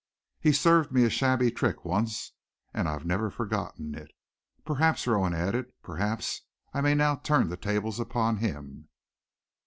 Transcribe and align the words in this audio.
He 0.39 0.51
served 0.51 0.91
me 0.91 1.03
a 1.03 1.11
shabby 1.11 1.51
trick 1.51 1.85
once, 1.85 2.31
and 2.73 2.89
I've 2.89 3.05
never 3.05 3.29
forgotten 3.29 3.93
it. 3.93 4.09
Perhaps," 4.65 5.05
Rowan 5.05 5.35
added, 5.35 5.71
"perhaps 5.83 6.41
I 6.73 6.81
may 6.81 6.95
now 6.95 7.17
turn 7.17 7.49
the 7.49 7.55
tables 7.55 7.99
upon 7.99 8.37
him." 8.37 8.89